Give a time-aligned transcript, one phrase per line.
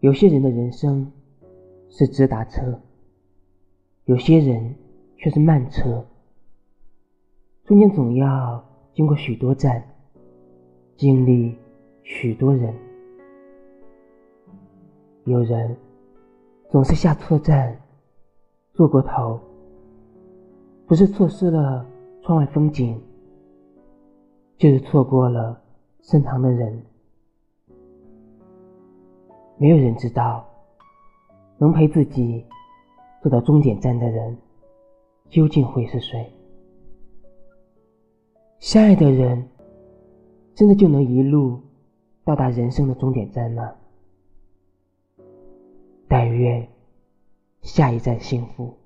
[0.00, 1.10] 有些人的人生
[1.88, 2.80] 是直达车，
[4.04, 4.74] 有些人
[5.16, 6.06] 却是慢车，
[7.64, 9.82] 中间总要经过许多站，
[10.96, 11.56] 经历
[12.04, 12.74] 许多人。
[15.24, 15.76] 有人
[16.70, 17.76] 总是下错站，
[18.72, 19.38] 坐过头，
[20.86, 21.84] 不是错失了
[22.22, 22.98] 窗外风景，
[24.56, 25.60] 就是错过了
[26.00, 26.80] 身旁的人。
[29.58, 30.48] 没有人知道，
[31.58, 32.46] 能陪自己
[33.20, 34.38] 走到终点站的人
[35.28, 36.32] 究竟会是谁。
[38.60, 39.48] 相爱的人，
[40.54, 41.60] 真的就能一路
[42.24, 43.72] 到达人生的终点站吗？
[46.06, 46.68] 但愿
[47.62, 48.76] 下一站幸福。